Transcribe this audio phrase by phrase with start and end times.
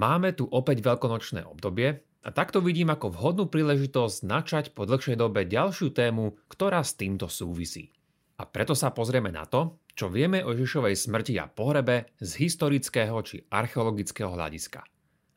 [0.00, 5.44] Máme tu opäť veľkonočné obdobie a takto vidím ako vhodnú príležitosť načať po dlhšej dobe
[5.44, 7.92] ďalšiu tému, ktorá s týmto súvisí.
[8.40, 13.12] A preto sa pozrieme na to, čo vieme o Ježišovej smrti a pohrebe z historického
[13.20, 14.80] či archeologického hľadiska.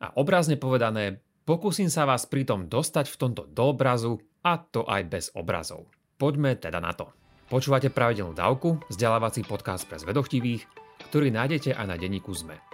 [0.00, 5.02] A obrazne povedané, pokúsim sa vás pritom dostať v tomto do obrazu a to aj
[5.04, 5.92] bez obrazov.
[6.16, 7.12] Poďme teda na to.
[7.52, 10.64] Počúvate pravidelnú dávku, vzdelávací podcast pre zvedochtivých,
[11.12, 12.73] ktorý nájdete aj na denníku ZME.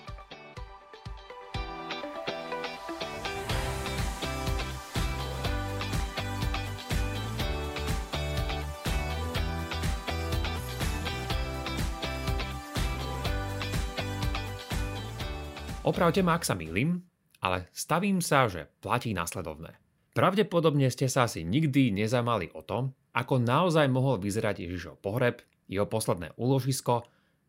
[15.81, 17.01] Opravte ma, ak sa mýlim,
[17.41, 19.81] ale stavím sa, že platí následovné.
[20.13, 25.89] Pravdepodobne ste sa asi nikdy nezamali o tom, ako naozaj mohol vyzerať Ježišov pohreb, jeho
[25.89, 27.01] posledné úložisko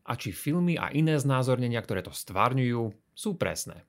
[0.09, 3.85] a či filmy a iné znázornenia, ktoré to stvárňujú, sú presné.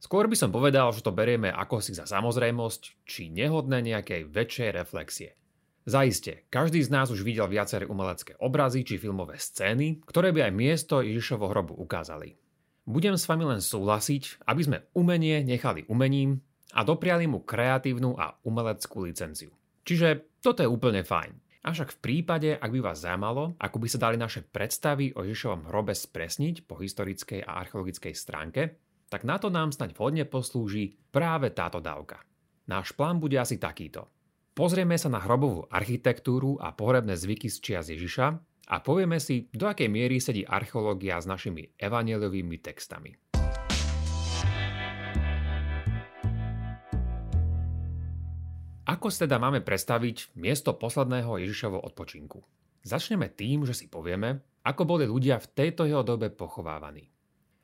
[0.00, 4.70] Skôr by som povedal, že to berieme ako si za samozrejmosť, či nehodné nejakej väčšej
[4.80, 5.36] reflexie.
[5.84, 10.52] Zaiste, každý z nás už videl viaceré umelecké obrazy či filmové scény, ktoré by aj
[10.56, 12.40] miesto Ježišovho hrobu ukázali.
[12.84, 16.44] Budem s vami len súhlasiť, aby sme umenie nechali umením
[16.76, 19.56] a dopriali mu kreatívnu a umeleckú licenciu.
[19.88, 21.32] Čiže toto je úplne fajn.
[21.64, 25.72] Avšak v prípade, ak by vás zaujímalo, ako by sa dali naše predstavy o Ježišovom
[25.72, 28.76] hrobe spresniť po historickej a archeologickej stránke,
[29.08, 32.20] tak na to nám snaď vhodne poslúži práve táto dávka.
[32.68, 34.12] Náš plán bude asi takýto.
[34.52, 39.68] Pozrieme sa na hrobovú architektúru a pohrebné zvyky z čias Ježiša a povieme si, do
[39.68, 43.12] akej miery sedí archeológia s našimi evangeliovými textami.
[48.84, 52.44] Ako si teda máme predstaviť miesto posledného Ježišovho odpočinku?
[52.84, 57.08] Začneme tým, že si povieme, ako boli ľudia v tejto jeho dobe pochovávaní.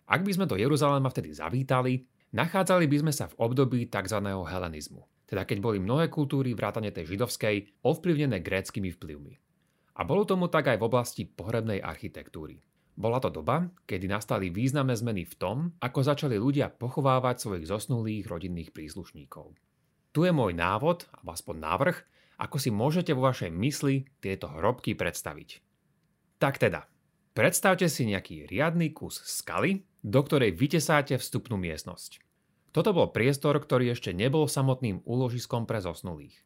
[0.08, 4.16] Ak by sme do Jeruzalema vtedy zavítali, nachádzali by sme sa v období tzv.
[4.16, 9.49] helenizmu, teda keď boli mnohé kultúry vrátane tej židovskej ovplyvnené gréckými vplyvmi.
[9.96, 12.62] A bolo tomu tak aj v oblasti pohrebnej architektúry.
[13.00, 18.28] Bola to doba, kedy nastali významné zmeny v tom, ako začali ľudia pochovávať svojich zosnulých
[18.28, 19.56] rodinných príslušníkov.
[20.10, 21.96] Tu je môj návod, alebo aspoň návrh,
[22.40, 25.64] ako si môžete vo vašej mysli tieto hrobky predstaviť.
[26.40, 26.88] Tak teda,
[27.32, 32.20] predstavte si nejaký riadny kus skaly, do ktorej vytesáte vstupnú miestnosť.
[32.70, 36.36] Toto bol priestor, ktorý ešte nebol samotným úložiskom pre zosnulých.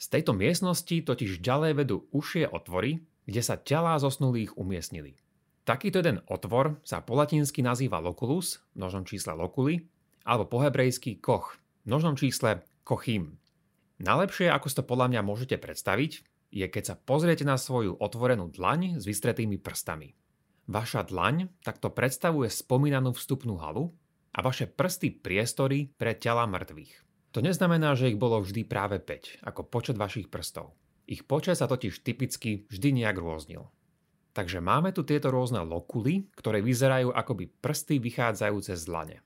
[0.00, 5.20] Z tejto miestnosti totiž ďalej vedú užšie otvory, kde sa telá zosnulých umiestnili.
[5.68, 9.84] Takýto jeden otvor sa po latinsky nazýva loculus, v množnom čísle loculi,
[10.24, 13.36] alebo po hebrejsky koch, množnom čísle kochim.
[14.00, 18.48] Najlepšie, ako si to podľa mňa môžete predstaviť, je keď sa pozriete na svoju otvorenú
[18.48, 20.16] dlaň s vystretými prstami.
[20.64, 23.92] Vaša dlaň takto predstavuje spomínanú vstupnú halu
[24.32, 27.09] a vaše prsty priestory pre tela mŕtvych.
[27.30, 30.74] To neznamená, že ich bolo vždy práve 5, ako počet vašich prstov.
[31.06, 33.70] Ich počet sa totiž typicky vždy nejak rôznil.
[34.34, 39.16] Takže máme tu tieto rôzne lokuly, ktoré vyzerajú akoby prsty vychádzajúce z dlane.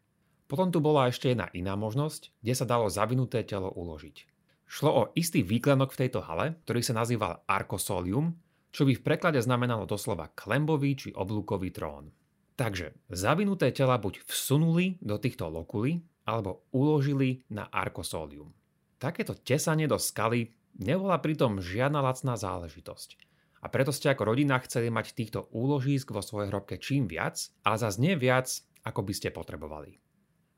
[0.48, 4.28] Potom tu bola ešte jedna iná možnosť, kde sa dalo zavinuté telo uložiť.
[4.64, 8.36] Šlo o istý výklenok v tejto hale, ktorý sa nazýval arkosolium,
[8.72, 12.12] čo by v preklade znamenalo doslova klembový či oblúkový trón.
[12.54, 18.52] Takže zavinuté tela buď vsunuli do týchto lokulí, alebo uložili na arkosólium.
[18.98, 23.20] Takéto tesanie do skaly nebola pritom žiadna lacná záležitosť.
[23.64, 27.80] A preto ste ako rodina chceli mať týchto úložísk vo svojej hrobke čím viac, ale
[27.80, 28.48] zase nie viac,
[28.84, 29.96] ako by ste potrebovali.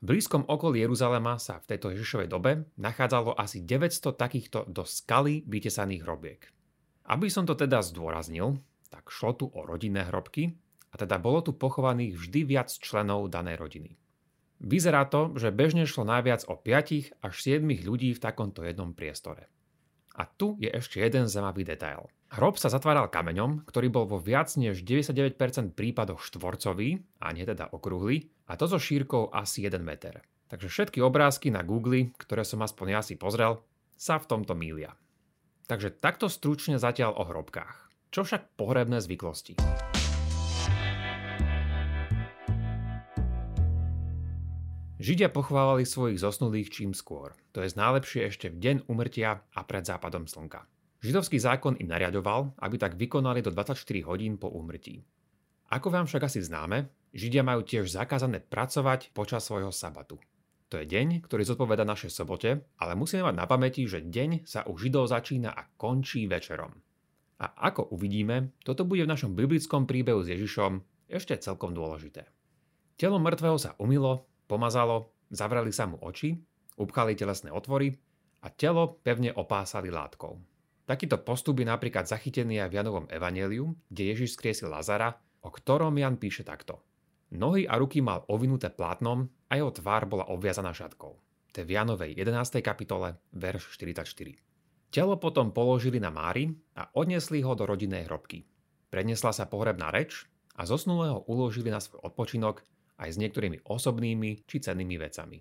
[0.02, 5.46] V blízkom okolí Jeruzalema sa v tejto Ježišovej dobe nachádzalo asi 900 takýchto do skaly
[5.46, 6.40] vytesaných hrobiek.
[7.06, 8.58] Aby som to teda zdôraznil,
[8.90, 10.58] tak šlo tu o rodinné hrobky
[10.90, 13.90] a teda bolo tu pochovaných vždy viac členov danej rodiny.
[14.56, 19.52] Vyzerá to, že bežne šlo najviac o 5 až 7 ľudí v takomto jednom priestore.
[20.16, 22.08] A tu je ešte jeden zaujímavý detail.
[22.32, 27.68] Hrob sa zatváral kameňom, ktorý bol vo viac než 99% prípadoch štvorcový, a nie teda
[27.70, 30.24] okrúhly, a to so šírkou asi 1 meter.
[30.48, 33.60] Takže všetky obrázky na Google, ktoré som aspoň ja si pozrel,
[33.94, 34.96] sa v tomto mília.
[35.68, 37.90] Takže takto stručne zatiaľ o hrobkách.
[38.14, 39.85] Čo však pohrebné zvyklosti?
[45.06, 49.86] Židia pochválali svojich zosnulých čím skôr, to je najlepšie ešte v deň umrtia a pred
[49.86, 50.66] západom slnka.
[50.98, 55.06] Židovský zákon im nariadoval, aby tak vykonali do 24 hodín po úmrtí.
[55.70, 60.18] Ako vám však asi známe, Židia majú tiež zakázané pracovať počas svojho sabatu.
[60.74, 64.66] To je deň, ktorý zodpoveda našej sobote, ale musíme mať na pamäti, že deň sa
[64.66, 66.74] u Židov začína a končí večerom.
[67.38, 72.26] A ako uvidíme, toto bude v našom biblickom príbehu s Ježišom ešte celkom dôležité.
[72.98, 76.38] Telo mŕtvého sa umilo, pomazalo, zavreli sa mu oči,
[76.78, 77.94] upchali telesné otvory
[78.42, 80.38] a telo pevne opásali látkou.
[80.86, 85.98] Takýto postup je napríklad zachytený aj v Janovom evaneliu, kde Ježiš skriesil Lazara, o ktorom
[85.98, 86.78] Jan píše takto.
[87.34, 91.18] Nohy a ruky mal ovinuté plátnom a jeho tvár bola obviazaná šatkou.
[91.50, 92.62] To je v Janovej 11.
[92.62, 94.06] kapitole, verš 44.
[94.94, 98.46] Telo potom položili na Mári a odnesli ho do rodinnej hrobky.
[98.86, 102.62] Prenesla sa pohrebná reč a zosnulého uložili na svoj odpočinok
[103.00, 105.38] aj s niektorými osobnými či cennými vecami.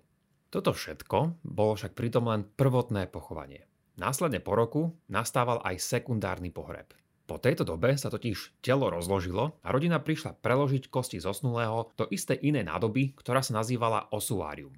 [0.52, 3.66] Toto všetko bolo však pritom len prvotné pochovanie.
[3.96, 6.92] Následne po roku nastával aj sekundárny pohreb.
[7.26, 12.38] Po tejto dobe sa totiž telo rozložilo a rodina prišla preložiť kosti zosnulého do isté
[12.38, 14.70] inej nádoby, ktorá sa nazývala osuárium.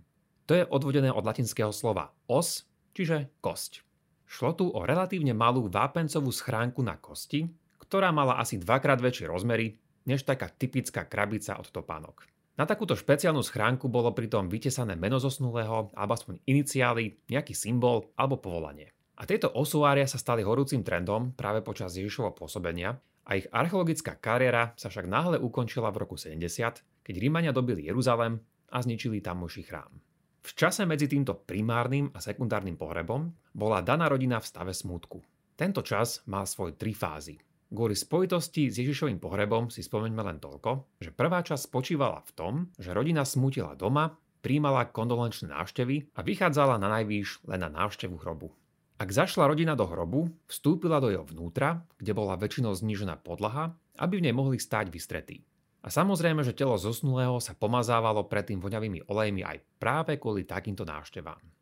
[0.48, 2.64] To je odvodené od latinského slova os,
[2.96, 3.84] čiže kosť.
[4.24, 7.52] Šlo tu o relatívne malú vápencovú schránku na kosti,
[7.84, 9.76] ktorá mala asi dvakrát väčšie rozmery
[10.08, 12.37] než taká typická krabica od topánok.
[12.58, 18.42] Na takúto špeciálnu schránku bolo pritom vytesané meno zosnulého alebo aspoň iniciály, nejaký symbol alebo
[18.42, 18.90] povolanie.
[19.14, 24.74] A tieto osuária sa stali horúcim trendom práve počas Ježišovho pôsobenia a ich archeologická kariéra
[24.74, 28.42] sa však náhle ukončila v roku 70, keď Rímania dobili Jeruzalem
[28.74, 29.94] a zničili tamojší chrám.
[30.42, 35.22] V čase medzi týmto primárnym a sekundárnym pohrebom bola daná rodina v stave smútku.
[35.54, 37.38] Tento čas mal svoj tri fázy.
[37.68, 42.54] Kvôli spojitosti s Ježišovým pohrebom si spomeňme len toľko, že prvá časť spočívala v tom,
[42.80, 48.56] že rodina smútila doma, príjmala kondolenčné návštevy a vychádzala na najvýš len na návštevu hrobu.
[48.96, 54.16] Ak zašla rodina do hrobu, vstúpila do jeho vnútra, kde bola väčšinou znížená podlaha, aby
[54.16, 55.44] v nej mohli stáť vystretí.
[55.84, 61.57] A samozrejme, že telo zosnulého sa pomazávalo predtým voňavými olejmi aj práve kvôli takýmto návštevám.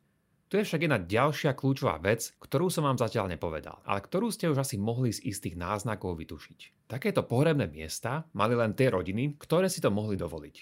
[0.47, 4.47] Tu je však jedna ďalšia kľúčová vec, ktorú som vám zatiaľ nepovedal, ale ktorú ste
[4.47, 6.87] už asi mohli z istých náznakov vytušiť.
[6.87, 10.55] Takéto pohrebné miesta mali len tie rodiny, ktoré si to mohli dovoliť.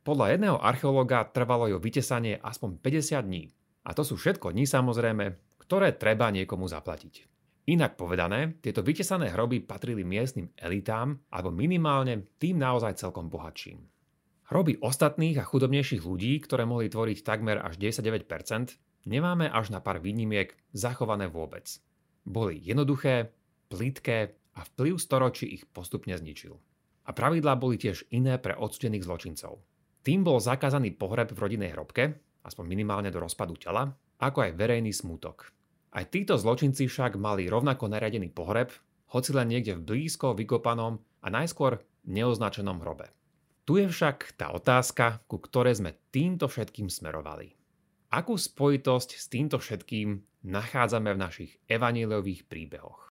[0.00, 3.52] Podľa jedného archeológa trvalo jeho vytesanie aspoň 50 dní.
[3.84, 7.28] A to sú všetko dní samozrejme, ktoré treba niekomu zaplatiť.
[7.68, 13.84] Inak povedané, tieto vytesané hroby patrili miestnym elitám alebo minimálne tým naozaj celkom bohatším.
[14.48, 20.04] Hroby ostatných a chudobnejších ľudí, ktoré mohli tvoriť takmer až 99%, nemáme až na pár
[20.04, 21.80] výnimiek zachované vôbec.
[22.28, 23.32] Boli jednoduché,
[23.72, 26.60] plitké a vplyv storočí ich postupne zničil.
[27.08, 29.64] A pravidlá boli tiež iné pre odsudených zločincov.
[30.04, 33.88] Tým bol zakázaný pohreb v rodinnej hrobke, aspoň minimálne do rozpadu tela,
[34.20, 35.48] ako aj verejný smútok.
[35.88, 38.68] Aj títo zločinci však mali rovnako nariadený pohreb,
[39.08, 43.08] hoci len niekde v blízko vykopanom a najskôr neoznačenom hrobe.
[43.64, 47.57] Tu je však tá otázka, ku ktorej sme týmto všetkým smerovali.
[48.08, 53.12] Akú spojitosť s týmto všetkým nachádzame v našich evaníliových príbehoch?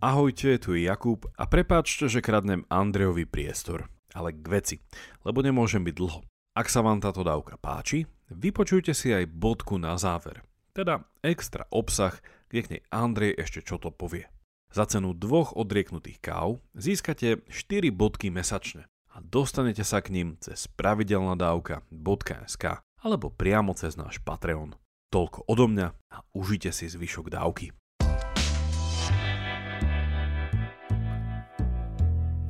[0.00, 4.76] Ahojte, tu je Jakub a prepáčte, že kradnem Andrejovi priestor, ale k veci,
[5.20, 6.24] lebo nemôžem byť dlho.
[6.56, 10.40] Ak sa vám táto dávka páči, vypočujte si aj bodku na záver,
[10.72, 12.16] teda extra obsah,
[12.48, 14.24] kde k nej Andrej ešte čo to povie.
[14.72, 20.68] Za cenu dvoch odrieknutých káv získate 4 bodky mesačne a dostanete sa k ním cez
[20.76, 22.64] pravidelnadavka.sk
[23.00, 24.76] alebo priamo cez náš Patreon.
[25.08, 27.72] Toľko odo mňa a užite si zvyšok dávky.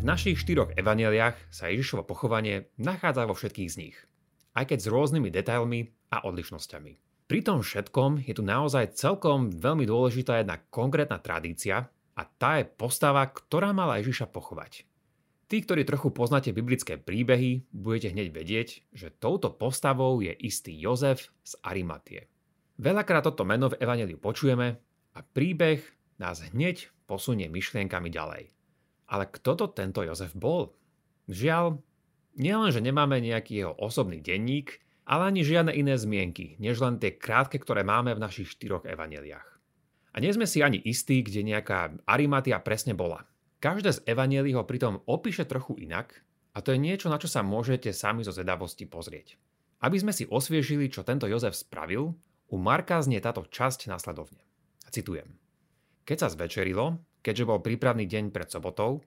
[0.06, 3.98] našich štyroch evaneliách sa Ježišovo pochovanie nachádza vo všetkých z nich,
[4.54, 6.92] aj keď s rôznymi detailmi a odlišnosťami.
[7.26, 12.70] Pri tom všetkom je tu naozaj celkom veľmi dôležitá jedna konkrétna tradícia a tá je
[12.70, 14.86] postava, ktorá mala Ježiša pochovať.
[15.46, 21.30] Tí, ktorí trochu poznáte biblické príbehy, budete hneď vedieť, že touto postavou je istý Jozef
[21.46, 22.26] z Arimatie.
[22.82, 24.74] Veľakrát toto meno v Evangeliu počujeme
[25.14, 25.86] a príbeh
[26.18, 28.50] nás hneď posunie myšlienkami ďalej.
[29.06, 30.74] Ale kto to tento Jozef bol?
[31.30, 31.78] Žiaľ,
[32.34, 37.14] nielen, že nemáme nejaký jeho osobný denník, ale ani žiadne iné zmienky, než len tie
[37.14, 39.46] krátke, ktoré máme v našich štyroch evaneliách.
[40.10, 43.22] A nie sme si ani istí, kde nejaká Arimatia presne bola.
[43.56, 46.20] Každé z evanelí ho pritom opíše trochu inak
[46.52, 49.40] a to je niečo, na čo sa môžete sami zo zvedavosti pozrieť.
[49.80, 52.16] Aby sme si osviežili, čo tento Jozef spravil,
[52.52, 54.40] u Marka znie táto časť následovne.
[54.88, 55.36] Citujem.
[56.06, 59.02] Keď sa zvečerilo, keďže bol prípravný deň pred sobotou,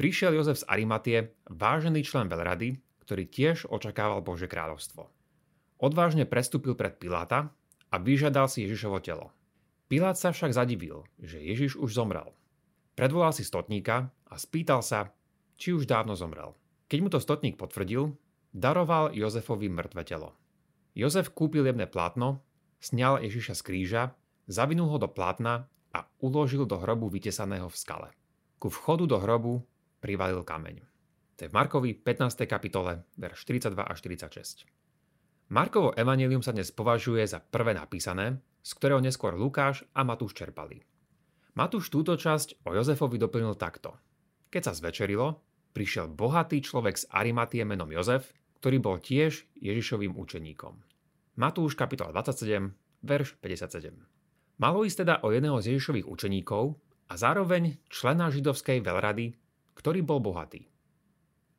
[0.00, 5.10] prišiel Jozef z Arimatie, vážený člen veľrady, ktorý tiež očakával Bože kráľovstvo.
[5.82, 7.52] Odvážne prestúpil pred Piláta
[7.90, 9.34] a vyžiadal si Ježišovo telo.
[9.90, 12.32] Pilát sa však zadivil, že Ježiš už zomrel.
[13.00, 15.08] Predvolal si stotníka a spýtal sa,
[15.56, 16.52] či už dávno zomrel.
[16.84, 18.12] Keď mu to stotník potvrdil,
[18.52, 20.36] daroval Jozefovi mŕtve telo.
[20.92, 22.44] Jozef kúpil jemné plátno,
[22.84, 24.02] sňal Ježiša z kríža,
[24.52, 25.64] zavinul ho do plátna
[25.96, 28.08] a uložil do hrobu vytesaného v skale.
[28.60, 29.64] Ku vchodu do hrobu
[30.04, 30.84] privalil kameň.
[31.40, 32.44] To je v Markovi 15.
[32.44, 34.68] kapitole, verš 42 až 46.
[35.48, 40.84] Markovo evanelium sa dnes považuje za prvé napísané, z ktorého neskôr Lukáš a Matúš čerpali.
[41.58, 43.98] Matúš túto časť o Jozefovi doplnil takto.
[44.54, 45.42] Keď sa zvečerilo,
[45.74, 48.30] prišiel bohatý človek z Arimatie menom Jozef,
[48.62, 50.78] ktorý bol tiež Ježišovým učeníkom.
[51.40, 52.70] Matúš kapitola 27,
[53.02, 53.96] verš 57.
[54.60, 56.76] Malo ísť teda o jedného z Ježišových učeníkov
[57.10, 59.34] a zároveň člena židovskej veľrady,
[59.74, 60.68] ktorý bol bohatý.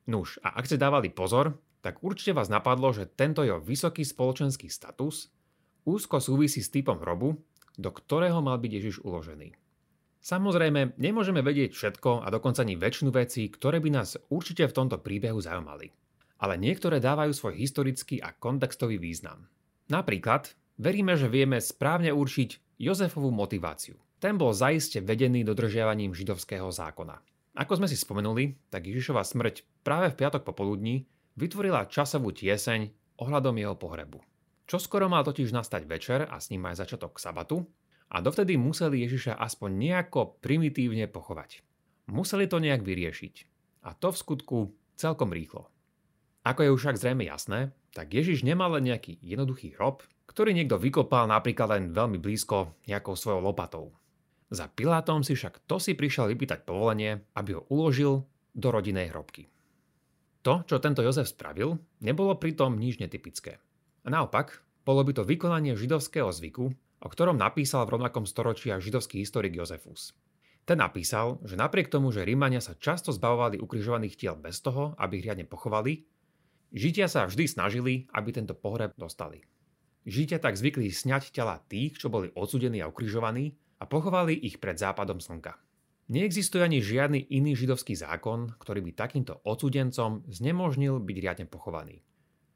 [0.08, 4.70] Nuž, a ak ste dávali pozor, tak určite vás napadlo, že tento jeho vysoký spoločenský
[4.70, 5.34] status
[5.82, 7.36] úzko súvisí s typom hrobu,
[7.74, 9.61] do ktorého mal byť Ježiš uložený.
[10.22, 15.02] Samozrejme, nemôžeme vedieť všetko a dokonca ani väčšinu vecí, ktoré by nás určite v tomto
[15.02, 15.90] príbehu zaujímali.
[16.38, 19.50] Ale niektoré dávajú svoj historický a kontextový význam.
[19.90, 23.98] Napríklad, veríme, že vieme správne určiť Jozefovú motiváciu.
[24.22, 27.18] Ten bol zaiste vedený dodržiavaním židovského zákona.
[27.58, 31.02] Ako sme si spomenuli, tak Ježišova smrť práve v piatok popoludní
[31.34, 34.22] vytvorila časovú tieseň ohľadom jeho pohrebu.
[34.70, 37.66] Čo skoro mal totiž nastať večer a s ním aj začiatok sabatu
[38.12, 41.64] a dovtedy museli Ježiša aspoň nejako primitívne pochovať.
[42.12, 43.34] Museli to nejak vyriešiť.
[43.88, 44.58] A to v skutku
[45.00, 45.72] celkom rýchlo.
[46.44, 50.76] Ako je už však zrejme jasné, tak Ježiš nemal len nejaký jednoduchý hrob, ktorý niekto
[50.76, 53.96] vykopal napríklad len veľmi blízko nejakou svojou lopatou.
[54.52, 59.48] Za Pilátom si však to si prišiel vypýtať povolenie, aby ho uložil do rodinej hrobky.
[60.44, 63.62] To, čo tento Jozef spravil, nebolo pritom nič netypické.
[64.02, 68.86] A naopak, bolo by to vykonanie židovského zvyku, o ktorom napísal v rovnakom storočí aj
[68.86, 70.14] židovský historik Jozefus.
[70.62, 75.18] Ten napísal, že napriek tomu, že Rímania sa často zbavovali ukrižovaných tiel bez toho, aby
[75.18, 76.06] ich riadne pochovali,
[76.72, 79.44] Židia sa vždy snažili, aby tento pohreb dostali.
[80.08, 84.80] Židia tak zvykli sňať tela tých, čo boli odsudení a ukrižovaní a pochovali ich pred
[84.80, 85.60] západom slnka.
[86.08, 92.00] Neexistuje ani žiadny iný židovský zákon, ktorý by takýmto odsudencom znemožnil byť riadne pochovaný.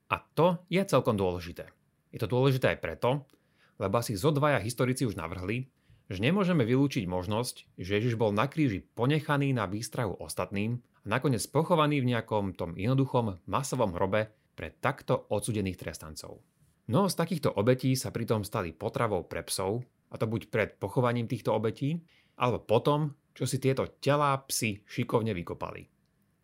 [0.09, 1.69] A to je celkom dôležité.
[2.09, 3.29] Je to dôležité aj preto,
[3.77, 5.69] lebo asi zo dvaja historici už navrhli,
[6.07, 11.43] že nemôžeme vylúčiť možnosť, že Ježiš bol na kríži ponechaný na výstrahu ostatným a nakoniec
[11.51, 16.41] pochovaný v nejakom tom jednoduchom masovom hrobe pre takto odsudených trestancov.
[16.87, 21.27] Mnoho z takýchto obetí sa pritom stali potravou pre psov, a to buď pred pochovaním
[21.27, 21.99] týchto obetí,
[22.39, 25.91] alebo potom, čo si tieto telá psi šikovne vykopali.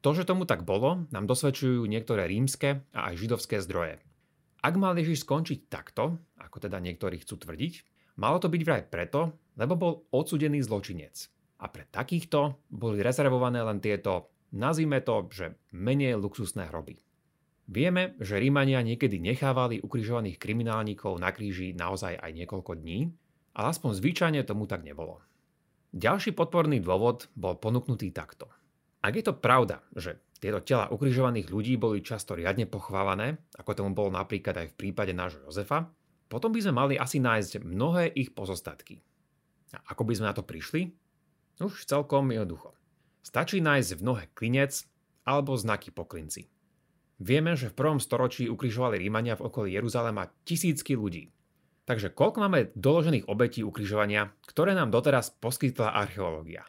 [0.03, 4.03] To, že tomu tak bolo, nám dosvedčujú niektoré rímske a aj židovské zdroje.
[4.63, 7.73] Ak mal Ježiš skončiť takto, ako teda niektorí chcú tvrdiť,
[8.23, 11.27] malo to byť vraj preto, lebo bol odsudený zločinec.
[11.63, 17.03] A pre takýchto boli rezervované len tieto, nazvime to, že menej luxusné hroby.
[17.67, 23.11] Vieme, že Rímania niekedy nechávali ukrižovaných kriminálnikov na kríži naozaj aj niekoľko dní,
[23.59, 25.23] ale aspoň zvyčajne tomu tak nebolo.
[25.93, 28.47] Ďalší podporný dôvod bol ponúknutý takto.
[29.03, 33.95] Ak je to pravda, že tieto tela ukrižovaných ľudí boli často riadne pochvávané, ako tomu
[33.95, 35.87] bolo napríklad aj v prípade nášho Jozefa,
[36.27, 38.99] potom by sme mali asi nájsť mnohé ich pozostatky.
[39.71, 40.91] A ako by sme na to prišli?
[41.63, 42.75] Už celkom jednoducho.
[43.23, 44.83] Stačí nájsť v nohe klinec
[45.23, 46.51] alebo znaky po klinci.
[47.23, 51.31] Vieme, že v prvom storočí ukrižovali Rímania v okolí Jeruzalema tisícky ľudí.
[51.87, 56.67] Takže koľko máme doložených obetí ukrižovania, ktoré nám doteraz poskytla archeológia?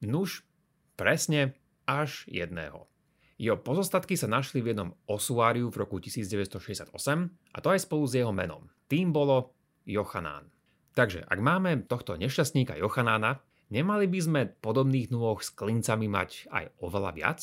[0.00, 0.48] Nuž,
[0.96, 2.90] presne až jedného.
[3.36, 6.88] Jeho pozostatky sa našli v jednom osuáriu v roku 1968
[7.52, 8.68] a to aj spolu s jeho menom.
[8.88, 9.52] Tým bolo
[9.84, 10.48] Jochanán.
[10.96, 16.64] Takže ak máme tohto nešťastníka Jochanána, nemali by sme podobných nôh s klincami mať aj
[16.80, 17.40] oveľa viac?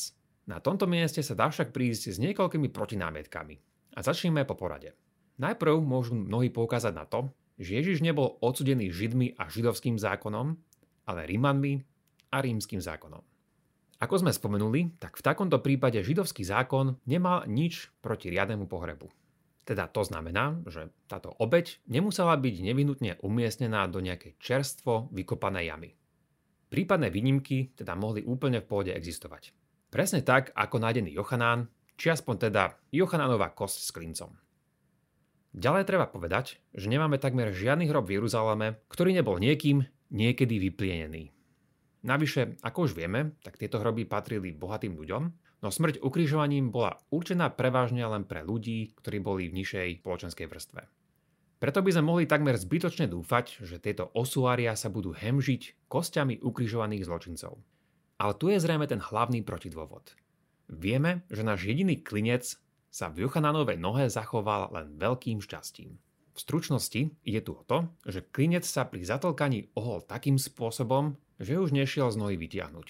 [0.50, 3.56] Na tomto mieste sa dá však prísť s niekoľkými protinámietkami.
[3.94, 4.98] A začneme po porade.
[5.38, 10.58] Najprv môžu mnohí poukázať na to, že Ježiš nebol odsudený Židmi a židovským zákonom,
[11.06, 11.86] ale Rímanmi
[12.34, 13.33] a rímským zákonom.
[14.02, 19.06] Ako sme spomenuli, tak v takomto prípade židovský zákon nemal nič proti riadnemu pohrebu.
[19.64, 25.90] Teda to znamená, že táto obeď nemusela byť nevinutne umiestnená do nejakej čerstvo vykopanej jamy.
[26.68, 29.56] Prípadné výnimky teda mohli úplne v pôde existovať.
[29.88, 34.30] Presne tak, ako nájdený Jochanán, či aspoň teda Jochanánová kosť s klincom.
[35.54, 41.33] Ďalej treba povedať, že nemáme takmer žiadny hrob v Jeruzaleme, ktorý nebol niekým niekedy vyplienený.
[42.04, 45.22] Navyše, ako už vieme, tak tieto hroby patrili bohatým ľuďom,
[45.64, 50.84] no smrť ukrižovaním bola určená prevažne len pre ľudí, ktorí boli v nižšej spoločenskej vrstve.
[51.64, 57.08] Preto by sme mohli takmer zbytočne dúfať, že tieto osuária sa budú hemžiť kostiami ukrižovaných
[57.08, 57.56] zločincov.
[58.20, 60.12] Ale tu je zrejme ten hlavný protidôvod.
[60.68, 62.60] Vieme, že náš jediný klinec
[62.92, 65.96] sa v Jochananovej nohe zachoval len veľkým šťastím.
[66.34, 71.62] V stručnosti ide tu o to, že klinec sa pri zatlkaní ohol takým spôsobom, že
[71.62, 72.88] už nešiel z nohy vytiahnuť.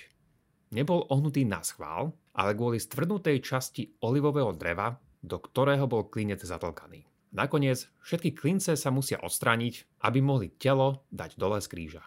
[0.72, 7.04] Nebol ohnutý na schvál, ale kvôli stvrdnutej časti olivového dreva, do ktorého bol klinec zatlkaný.
[7.36, 12.04] Nakoniec všetky klince sa musia odstrániť, aby mohli telo dať dole z kríža.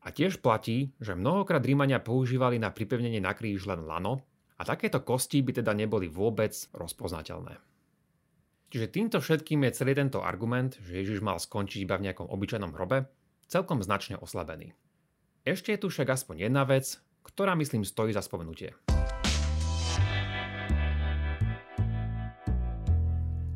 [0.00, 4.24] A tiež platí, že mnohokrát Rímania používali na pripevnenie na kríž len lano
[4.56, 7.69] a takéto kosti by teda neboli vôbec rozpoznateľné.
[8.70, 12.70] Čiže týmto všetkým je celý tento argument, že Ježiš mal skončiť iba v nejakom obyčajnom
[12.78, 13.10] hrobe,
[13.50, 14.78] celkom značne oslabený.
[15.42, 18.70] Ešte je tu však aspoň jedna vec, ktorá myslím stojí za spomenutie.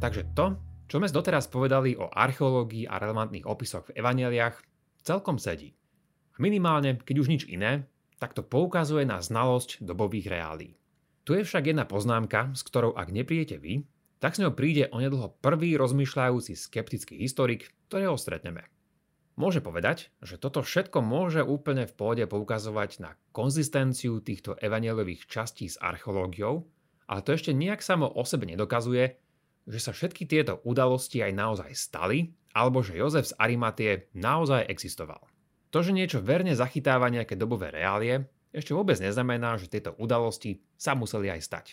[0.03, 0.59] Takže to,
[0.91, 4.59] čo sme doteraz povedali o archeológii a relevantných opisoch v evaneliách,
[5.07, 5.79] celkom sedí.
[6.43, 7.87] Minimálne, keď už nič iné,
[8.19, 10.75] tak to poukazuje na znalosť dobových reálí.
[11.23, 13.87] Tu je však jedna poznámka, s ktorou ak nepríjete vy,
[14.19, 18.67] tak s ňou príde onedlho prvý rozmýšľajúci skeptický historik, ktorého stretneme.
[19.35, 25.67] Môže povedať, že toto všetko môže úplne v pôde poukazovať na konzistenciu týchto evanielových častí
[25.67, 26.71] s archeológiou,
[27.11, 29.19] ale to ešte nejak samo o sebe nedokazuje,
[29.67, 35.27] že sa všetky tieto udalosti aj naozaj stali, alebo že Jozef z Arimatie naozaj existoval.
[35.75, 40.95] To, že niečo verne zachytáva nejaké dobové reálie, ešte vôbec neznamená, že tieto udalosti sa
[40.95, 41.67] museli aj stať.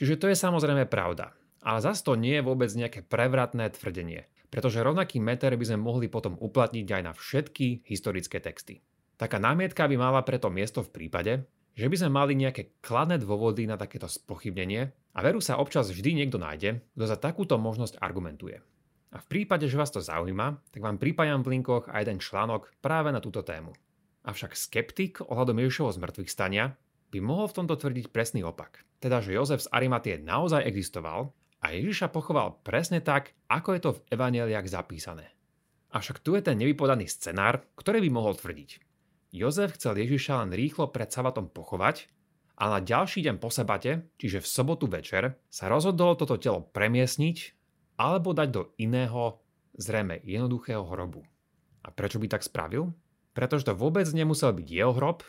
[0.00, 4.82] Čiže to je samozrejme pravda, ale zase to nie je vôbec nejaké prevratné tvrdenie, pretože
[4.82, 8.82] rovnaký meter by sme mohli potom uplatniť aj na všetky historické texty.
[9.16, 13.64] Taká námietka by mala preto miesto v prípade, že by sme mali nejaké kladné dôvody
[13.64, 18.60] na takéto spochybnenie a veru sa občas vždy niekto nájde, kto za takúto možnosť argumentuje.
[19.12, 22.72] A v prípade, že vás to zaujíma, tak vám pripájam v linkoch aj jeden článok
[22.80, 23.76] práve na túto tému.
[24.24, 26.76] Avšak skeptik ohľadom Ježišovho zmrtvých stania
[27.12, 28.80] by mohol v tomto tvrdiť presný opak.
[29.02, 33.90] Teda, že Jozef z Arimatie naozaj existoval a Ježiša pochoval presne tak, ako je to
[33.94, 35.30] v evaneliách zapísané.
[35.94, 38.82] Avšak tu je ten nevypodaný scenár, ktorý by mohol tvrdiť.
[39.32, 42.10] Jozef chcel Ježiša len rýchlo pred sabatom pochovať,
[42.62, 47.58] a na ďalší deň po sabate, čiže v sobotu večer, sa rozhodol toto telo premiesniť
[47.98, 49.40] alebo dať do iného,
[49.74, 51.24] zrejme jednoduchého hrobu.
[51.82, 52.92] A prečo by tak spravil?
[53.32, 55.24] Pretože to vôbec nemusel byť jeho hrob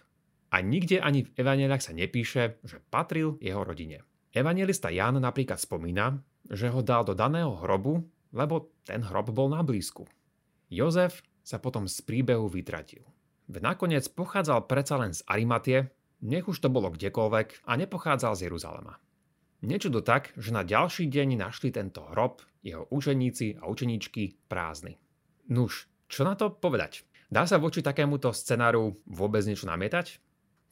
[0.52, 4.04] a nikde ani v evaneliách sa nepíše, že patril jeho rodine.
[4.34, 6.18] Evangelista Jan napríklad spomína,
[6.50, 8.02] že ho dal do daného hrobu,
[8.34, 10.10] lebo ten hrob bol na blízku.
[10.74, 13.06] Jozef sa potom z príbehu vytratil.
[13.46, 15.94] Nakoniec pochádzal predsa len z Arimatie,
[16.26, 18.98] nech už to bolo kdekoľvek a nepochádzal z Jeruzalema.
[19.62, 24.98] Niečo do tak, že na ďalší deň našli tento hrob, jeho učeníci a učeníčky prázdny.
[25.54, 27.06] Nuž, čo na to povedať?
[27.30, 30.18] Dá sa voči takémuto scenáru vôbec niečo namietať?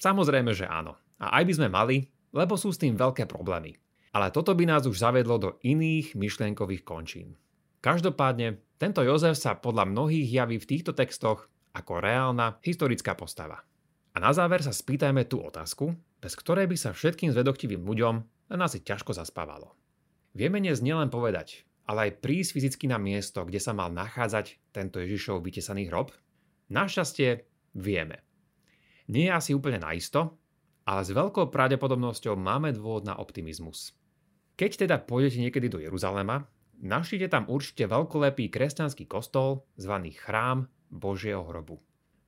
[0.02, 0.98] Samozrejme, že áno.
[1.22, 1.98] A aj by sme mali,
[2.32, 3.76] lebo sú s tým veľké problémy.
[4.12, 7.40] Ale toto by nás už zavedlo do iných myšlienkových končín.
[7.80, 13.64] Každopádne, tento Jozef sa podľa mnohých javí v týchto textoch ako reálna historická postava.
[14.12, 18.16] A na záver sa spýtajme tú otázku, bez ktorej by sa všetkým zvedochtivým ľuďom
[18.52, 19.72] len asi ťažko zaspávalo.
[20.36, 25.00] Vieme dnes nielen povedať, ale aj prísť fyzicky na miesto, kde sa mal nachádzať tento
[25.00, 26.12] Ježišov vytesaný hrob?
[26.68, 28.24] Našťastie vieme.
[29.08, 30.41] Nie je asi úplne naisto,
[30.86, 33.94] ale s veľkou pravdepodobnosťou máme dôvod na optimizmus.
[34.58, 36.46] Keď teda pôjdete niekedy do Jeruzalema,
[36.82, 41.82] našlite tam určite veľkolepý kresťanský kostol zvaný Chrám Božieho hrobu.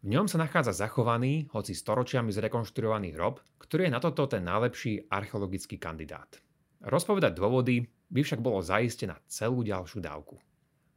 [0.03, 5.07] V ňom sa nachádza zachovaný, hoci storočiami zrekonštruovaný hrob, ktorý je na toto ten najlepší
[5.07, 6.43] archeologický kandidát.
[6.83, 10.35] Rozpovedať dôvody by však bolo zaiste na celú ďalšiu dávku.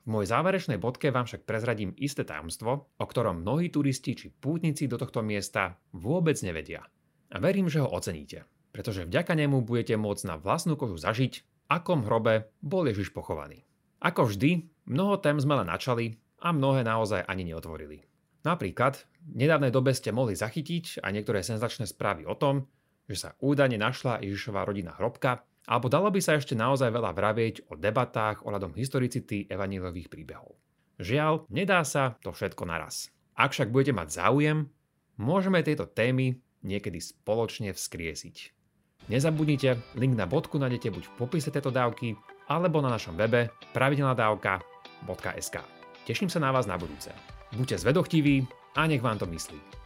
[0.06, 4.86] V mojej záverečnej bodke vám však prezradím isté tajomstvo, o ktorom mnohí turisti či pútnici
[4.86, 6.82] do tohto miesta vôbec nevedia.
[7.32, 12.06] A verím, že ho oceníte, pretože vďaka nemu budete môcť na vlastnú kožu zažiť, akom
[12.06, 13.66] hrobe bol Ježiš pochovaný.
[13.98, 18.06] Ako vždy, mnoho tém sme len načali a mnohé naozaj ani neotvorili.
[18.46, 22.70] Napríklad, v nedávnej dobe ste mohli zachytiť aj niektoré senzačné správy o tom,
[23.10, 27.66] že sa údajne našla Ježišová rodina hrobka, alebo dalo by sa ešte naozaj veľa vravieť
[27.70, 30.54] o debatách ohľadom historicity evanílových príbehov.
[31.02, 33.10] Žiaľ, nedá sa to všetko naraz.
[33.34, 34.70] Ak však budete mať záujem,
[35.18, 38.36] môžeme tieto témy niekedy spoločne vzkriesiť.
[39.06, 42.18] Nezabudnite, link na bodku nájdete buď v popise tejto dávky,
[42.50, 45.56] alebo na našom webe pravidelnadavka.sk.
[46.06, 47.14] Teším sa na vás na budúce.
[47.54, 49.85] Buďte zvedochtiví a nech vám to myslí.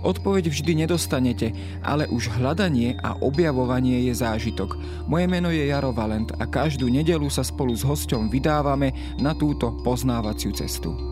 [0.00, 1.52] Odpoveď vždy nedostanete,
[1.84, 4.80] ale už hľadanie a objavovanie je zážitok.
[5.10, 9.76] Moje meno je Jaro Valent a každú nedelu sa spolu s hosťom vydávame na túto
[9.84, 11.09] poznávaciu cestu.